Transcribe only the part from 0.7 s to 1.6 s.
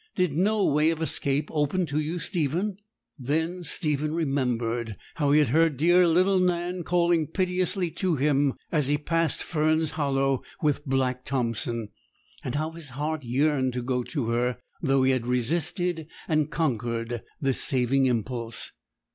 of escape